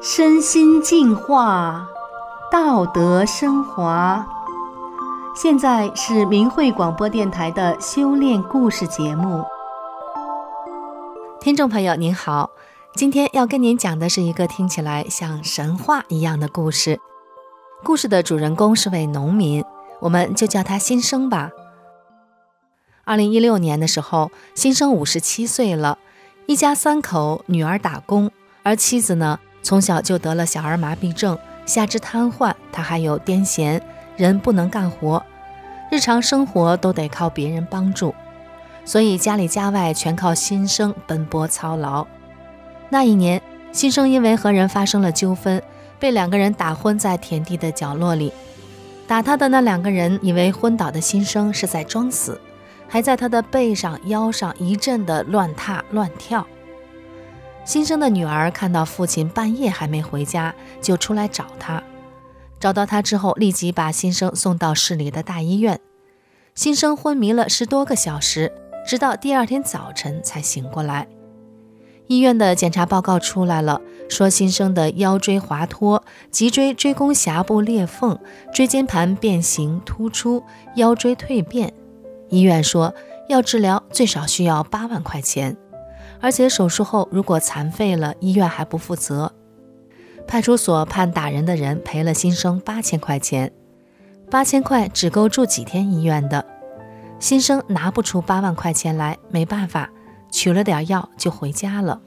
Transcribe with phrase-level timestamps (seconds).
[0.00, 1.86] 身心净化，
[2.50, 4.26] 道德升华。
[5.34, 9.44] 现在是明慧广播电台的修炼故事节目。
[11.40, 12.50] 听众朋友您好，
[12.94, 17.00] 今天要跟您讲的是一个听起来像神话一样的故事。
[17.84, 19.64] 故事的主人公是位农民，
[20.00, 21.50] 我们就叫他新生吧。
[23.08, 25.96] 二零一六年的时候，新生五十七岁了，
[26.44, 28.30] 一家三口，女儿打工，
[28.62, 29.40] 而妻子呢？
[29.62, 33.80] 从小就得了小儿麻痹症，下肢瘫痪，他还有癫痫，
[34.18, 35.24] 人不能干活，
[35.90, 38.14] 日常生活都得靠别人帮助，
[38.84, 42.06] 所以家里家外全靠新生奔波操劳。
[42.90, 43.40] 那一年，
[43.72, 45.62] 新生因为和人发生了纠纷，
[45.98, 48.30] 被两个人打昏在田地的角落里。
[49.06, 52.38] 打他的那两个人以为昏倒的新生是在装死，
[52.88, 56.46] 还在他的背上、腰上一阵的乱踏乱跳。
[57.64, 61.82] 新生的女儿看到父亲半夜还没回家，就出来找他。
[62.58, 65.78] 找到他之后，立即把新生送到市里的大医院。
[66.54, 68.50] 新生昏迷了十多个小时，
[68.86, 71.06] 直到第二天早晨才醒过来。
[72.06, 78.18] 医院的检查报告出来了，说新生的腰椎滑脱，脊椎椎弓峡部裂缝，
[78.52, 80.42] 椎间盘变形突出，
[80.76, 81.72] 腰椎蜕变。
[82.28, 82.94] 医院说
[83.28, 85.56] 要治疗，最少需要八万块钱。
[86.20, 89.32] 而且手术后如果残废了，医院还不负责。
[90.26, 93.52] 派出所判打人的人赔了新生八千块钱，
[94.30, 96.44] 八千块只够住几天医院的。
[97.18, 99.90] 新生拿不出八万块钱来，没办法，
[100.30, 102.00] 取了点药就回家了。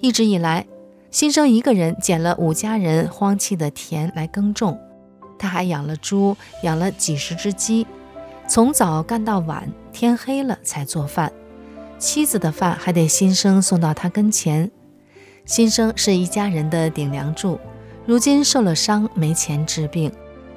[0.00, 0.66] 一直以来，
[1.10, 4.78] 新生一个人捡了五家人荒弃的田来耕种，
[5.38, 7.86] 他还养了猪，养了几十只鸡，
[8.48, 11.32] 从早干到晚，天黑了才做饭。
[11.98, 14.70] 妻子的饭还得新生送到他跟前。
[15.44, 17.58] 新生是一家人的顶梁柱，
[18.04, 20.12] 如今受了伤，没钱治病，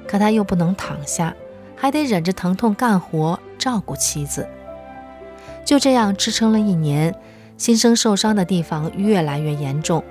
[0.06, 1.34] 可他又不能躺下，
[1.76, 4.46] 还得忍着疼痛干活，照顾妻子。
[5.64, 7.14] 就这样支撑了一年，
[7.56, 10.02] 新生受伤的地方越来越严重，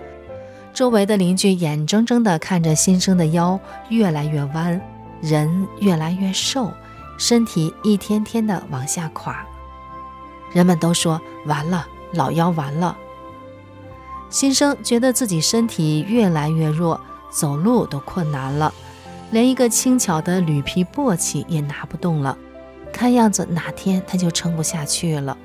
[0.73, 3.59] 周围的邻居眼睁睁地看着新生的腰
[3.89, 4.79] 越来越弯，
[5.21, 6.71] 人越来越瘦，
[7.19, 9.45] 身体一天天的往下垮。
[10.51, 12.97] 人们都说完了，老腰完了。
[14.31, 16.99] 新生觉得自己身体越来越弱，
[17.29, 18.73] 走路都困难了，
[19.31, 22.37] 连一个轻巧的铝皮簸箕也拿不动了。
[22.93, 25.37] 看样子哪天他就撑不下去了。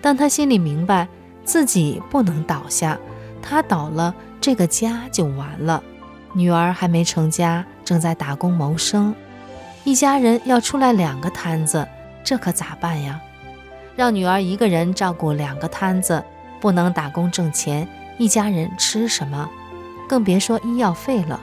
[0.00, 1.08] 但他心里明白，
[1.44, 2.98] 自己不能倒下，
[3.40, 5.82] 他倒了，这个家就完了。
[6.34, 9.14] 女儿还没成家，正在打工谋生，
[9.84, 11.86] 一家人要出来两个摊子，
[12.22, 13.20] 这可咋办呀？
[13.96, 16.22] 让女儿一个人照顾两个摊子，
[16.60, 19.48] 不能打工挣钱，一家人吃什么？
[20.08, 21.40] 更别说医药费了。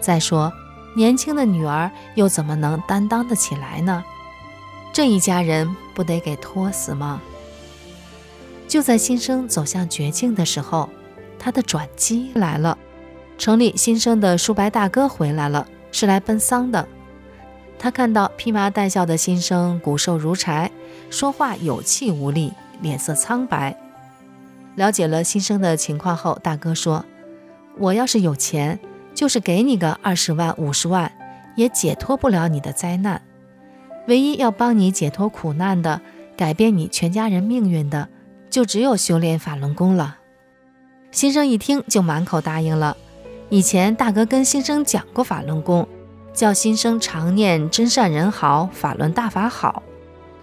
[0.00, 0.52] 再说，
[0.96, 4.02] 年轻的女儿又怎么能担当得起来呢？
[4.92, 7.20] 这一家人不得给拖死吗？
[8.66, 10.88] 就在新生走向绝境的时候，
[11.38, 12.76] 他的转机来了。
[13.38, 16.86] 城里新生的叔伯大哥回来了，是来奔丧的。
[17.82, 20.70] 他看到披麻戴孝的新生骨瘦如柴，
[21.10, 23.76] 说话有气无力，脸色苍白。
[24.76, 27.04] 了解了新生的情况后，大哥说
[27.76, 28.78] ：“我要是有钱，
[29.16, 31.10] 就是给你个二十万、五十万，
[31.56, 33.20] 也解脱不了你的灾难。
[34.06, 36.00] 唯一要帮你解脱苦难的，
[36.36, 38.08] 改变你全家人命运的，
[38.48, 40.18] 就只有修炼法轮功了。”
[41.10, 42.96] 新生一听就满口答应了。
[43.50, 45.88] 以前大哥跟新生讲过法轮功。
[46.32, 49.82] 叫新生常念真善人好，法轮大法好。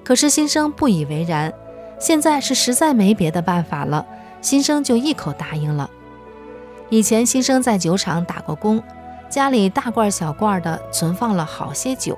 [0.03, 1.53] 可是新生不以为然，
[1.99, 4.05] 现在是实在没别的办法了，
[4.41, 5.89] 新生就一口答应了。
[6.89, 8.81] 以前新生在酒厂打过工，
[9.29, 12.17] 家里大罐小罐的存放了好些酒。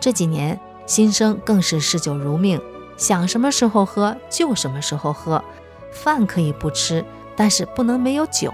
[0.00, 2.60] 这几年新生更是嗜酒如命，
[2.96, 5.44] 想什么时候喝就什么时候喝，
[5.92, 7.04] 饭可以不吃，
[7.36, 8.52] 但是不能没有酒。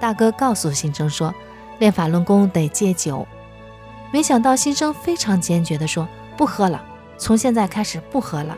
[0.00, 1.34] 大哥告诉新生说，
[1.78, 3.26] 练法轮功得戒酒。
[4.10, 6.82] 没想到新生非常坚决地说：“不喝了，
[7.18, 8.56] 从现在开始不喝了。”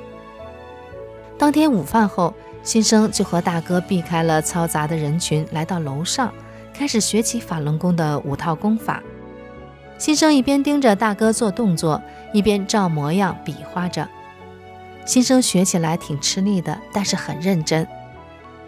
[1.36, 2.32] 当天午饭后，
[2.62, 6.32] 新生就和大哥避开了嘈杂的人群，来到楼上，
[6.72, 9.02] 开始学起法轮功的五套功法。
[9.98, 12.00] 新生一边盯着大哥做动作，
[12.32, 14.08] 一边照模样比划着。
[15.04, 17.86] 新生学起来挺吃力的，但是很认真。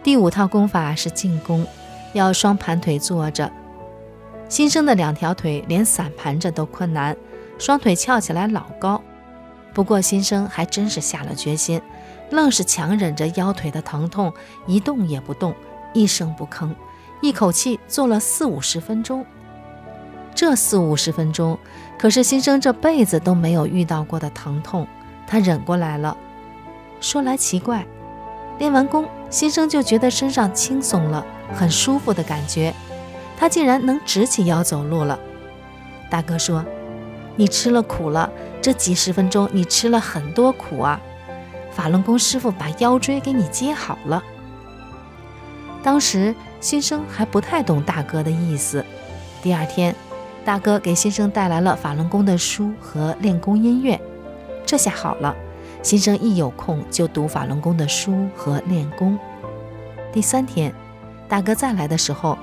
[0.03, 1.65] 第五套功法是进攻，
[2.13, 3.51] 要双盘腿坐着。
[4.53, 7.17] 新生的两条腿连散盘着都困难，
[7.59, 9.01] 双腿翘起来老高。
[9.73, 11.81] 不过新生还真是下了决心，
[12.29, 14.31] 愣是强忍着腰腿的疼痛，
[14.67, 15.55] 一动也不动，
[15.95, 16.69] 一声不吭，
[17.23, 19.25] 一口气做了四五十分钟。
[20.35, 21.59] 这四五十分钟，
[21.99, 24.87] 可是新生这辈子都没有遇到过的疼痛，
[25.27, 26.15] 他忍过来了。
[27.01, 27.87] 说来奇怪，
[28.59, 32.75] 练完功，新生就觉得身上轻松了，很舒服的感觉，
[33.43, 35.19] 他竟然能直起腰走路了。
[36.09, 36.65] 大哥说
[37.35, 38.31] ：“你吃了苦了，
[38.61, 41.01] 这几十分钟你吃了很多苦啊。”
[41.73, 44.23] 法轮功师傅把腰椎给你接好了。
[45.83, 48.85] 当时新生还不太懂大哥的意思。
[49.43, 49.93] 第二天。
[50.45, 54.01] 大哥给新生带来了法轮功的书和练功音乐，
[54.67, 55.35] 这下好了，
[55.85, 59.17] 新生一有空就读法轮功的书和练功。
[60.13, 60.73] 第三天，
[61.29, 62.37] 大哥再来的时候，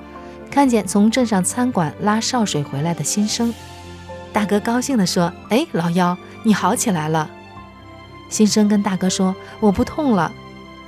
[0.50, 3.54] 看见从镇上餐馆拉潲水回来的新生，
[4.32, 7.30] 大哥高兴地说：“哎，老幺，你好起来了。”
[8.28, 10.32] 新生跟大哥说：“我不痛了。”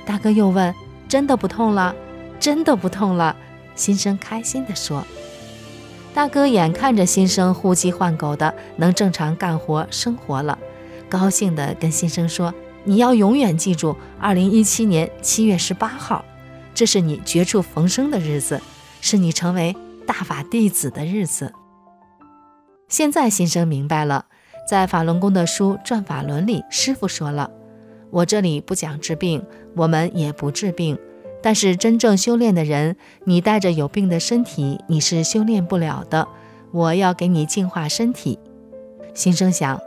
[0.05, 0.73] 大哥又问
[1.07, 1.95] ：“真的不痛了？
[2.39, 3.35] 真的不痛了？”
[3.73, 5.05] 新生开心地说。
[6.13, 10.59] 大哥眼看着新生呼鸡唤狗的能正常干活生活了，
[11.09, 16.23] 高兴地跟新生说：“你要永远记住，二零一七年七月十八号，
[16.75, 18.61] 这是你绝处逢生的日子，
[19.03, 19.75] 是你成为
[20.07, 21.51] 大法弟子的日子。”
[22.87, 24.27] 现在新生明白了，
[24.69, 27.51] 在法轮功的书《转法轮》里，师傅说了
[28.09, 29.45] ：“我这里不讲治病，
[29.75, 30.97] 我们也不治病。”
[31.43, 32.95] 但是真正修炼的人，
[33.25, 36.25] 你带着有病的身体，你是修炼不了的。
[36.71, 38.39] 我要给你净化身体。
[39.13, 39.81] 心生想，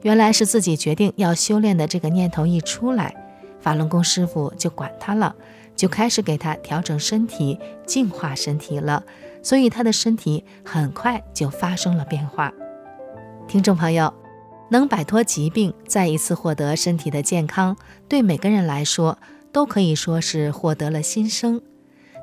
[0.00, 3.14] 原来是自己决定要修炼的这个念头一出来，
[3.60, 5.36] 法轮功师傅就管他了，
[5.74, 9.02] 就开始给他调整身体、净化身体了。
[9.42, 12.52] 所以他的身体很快就发生了变化。
[13.48, 14.12] 听众朋友，
[14.70, 17.76] 能摆脱疾病，再一次获得身体的健康，
[18.08, 19.18] 对每个人来说。
[19.54, 21.60] 都可以说是获得了新生，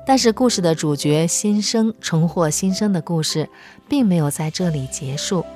[0.04, 3.48] 但是故事的主角新生重获新生的故事，
[3.88, 5.46] 并没有在这里结束。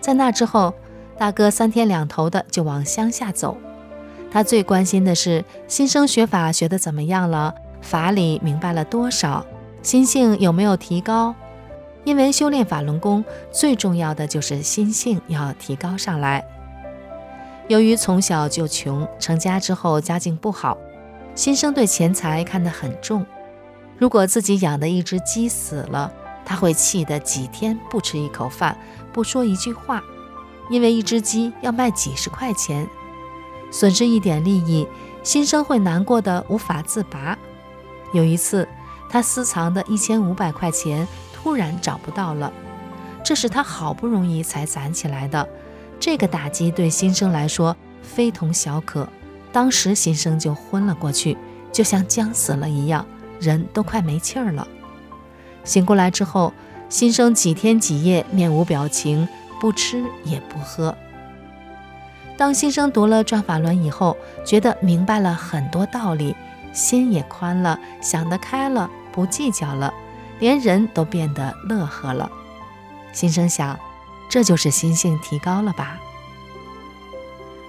[0.00, 0.72] 在那之后，
[1.18, 3.56] 大哥三天两头的就往乡下走，
[4.30, 9.44] 他最关心的是新生学法学得怎么样了，法理明白了多少，
[9.82, 11.34] 心性有没有提高？
[12.04, 16.44] 因为修炼法轮功最重要的就是心性要提高上来。
[17.68, 20.78] 由于从小就穷，成家之后家境不好。
[21.34, 23.24] 新生对钱财看得很重，
[23.98, 26.12] 如果自己养的一只鸡死了，
[26.44, 28.76] 他会气得几天不吃一口饭，
[29.12, 30.02] 不说一句话，
[30.68, 32.86] 因为一只鸡要卖几十块钱，
[33.70, 34.86] 损失一点利益，
[35.22, 37.38] 新生会难过的无法自拔。
[38.12, 38.66] 有一次，
[39.08, 42.52] 他私藏的一千五百块钱突然找不到了，
[43.24, 45.48] 这是他好不容易才攒起来的，
[45.98, 49.08] 这个打击对新生来说非同小可。
[49.52, 51.36] 当时新生就昏了过去，
[51.72, 53.04] 就像将死了一样，
[53.40, 54.66] 人都快没气儿了。
[55.64, 56.52] 醒过来之后，
[56.88, 59.28] 新生几天几夜面无表情，
[59.60, 60.96] 不吃也不喝。
[62.40, 64.16] 当新生读了转法轮以后，
[64.46, 66.34] 觉得明白了很多道理，
[66.72, 69.92] 心也宽了，想得开了，不计较了，
[70.38, 72.32] 连人都变得乐呵了。
[73.12, 73.78] 新生想，
[74.30, 76.00] 这就是心性提高了吧。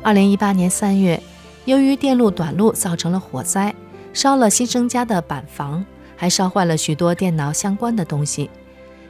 [0.01, 1.21] 二零一八年三月。
[1.65, 3.75] 由于电路短路造成了火灾，
[4.13, 8.49] 烧了新生家的板房，还烧坏了许多电脑相关的东西。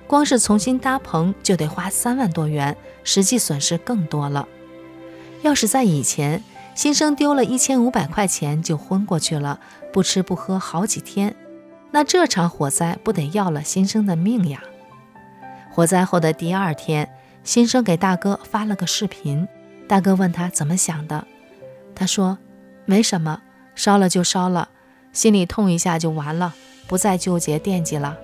[0.08, 4.48] 光是重新搭棚就得花三万多元，实际损失更多了。
[5.42, 6.44] 要是在以前，
[6.76, 9.60] 新生丢了一千五百块钱就昏过去了，
[9.92, 11.36] 不吃不喝好几天，
[11.92, 14.62] 那这场火灾不得要了新生的命呀？
[15.72, 17.10] 火灾后的第二天，
[17.44, 19.48] 新生给大哥发了个视频，
[19.88, 21.26] 大哥问他怎么想的。
[21.96, 22.38] 他说
[22.86, 23.42] ：“没什么，
[23.74, 24.70] 烧了就烧了，
[25.12, 26.54] 心里痛一下就完了，
[26.88, 28.18] 不再纠结惦记了。”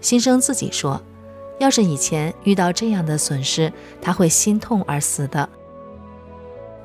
[0.00, 1.02] 新生自己说
[1.60, 5.48] ：“要是以前遇到这样的损失，他会心痛而死的。”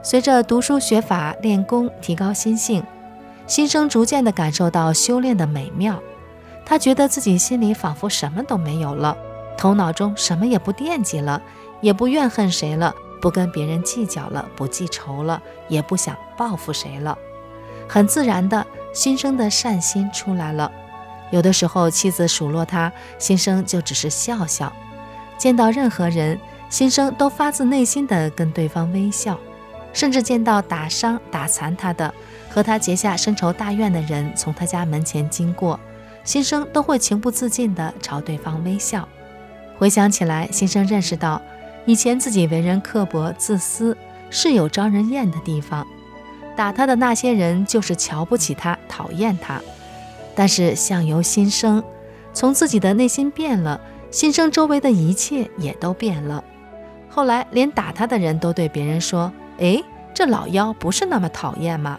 [0.03, 2.83] 随着读书学法、练功、提高心性，
[3.45, 6.01] 新生逐渐地感受到修炼的美妙。
[6.65, 9.15] 他觉得自己心里仿佛什么都没有了，
[9.57, 11.41] 头脑中什么也不惦记了，
[11.81, 12.93] 也不怨恨谁了。
[13.21, 17.15] 不跟别人计较了，不记仇了，也不想报复谁了，
[17.87, 20.71] 很自然的心生的善心出来了。
[21.29, 24.73] 有的时候妻子数落他，心生就只是笑笑；
[25.37, 29.39] 见到任何人，心生都发自内心的跟对方微笑。
[29.93, 32.13] 甚至见到打伤、打残他的，
[32.49, 35.79] 和他结下深仇大怨的人从他家门前经过，
[36.23, 39.07] 心生都会情不自禁地朝对方微笑。
[39.77, 41.41] 回想起来，心生认识到。
[41.87, 43.97] 以前自己为人刻薄自私，
[44.29, 45.85] 是有招人厌的地方，
[46.55, 49.59] 打他的那些人就是瞧不起他、讨厌他。
[50.35, 51.83] 但是相由心生，
[52.33, 53.81] 从自己的内心变了，
[54.11, 56.43] 心生周围的一切也都变了。
[57.09, 59.81] 后来连打他的人都对别人说：“哎，
[60.13, 61.97] 这老妖不是那么讨厌吗？”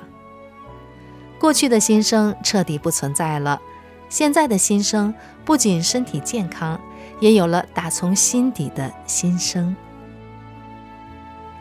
[1.41, 3.61] 过去的心生彻底不存在了，
[4.09, 5.13] 现在的心生
[5.45, 6.79] 不仅身体健康，
[7.19, 9.75] 也有了打从心底的心声。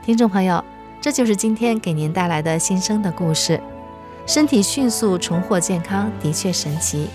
[0.03, 0.63] 听众朋友，
[0.99, 3.59] 这就是今天给您带来的新生的故事。
[4.27, 7.09] 身体迅速重获健康，的确神奇。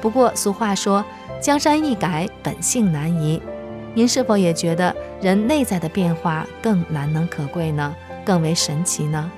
[0.00, 1.02] 不过俗话说，
[1.40, 3.40] 江山易改，本性难移。
[3.94, 7.94] 您是否也觉得人内在的变化更难能可贵呢？
[8.30, 9.28] 更为神奇呢？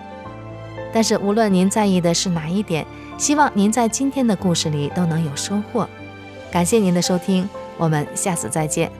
[0.92, 5.88] 但是无论您在意的是哪一点，希望您在今天的故事里都能有收获。
[6.50, 8.92] 感谢您的收听，我们下次再见。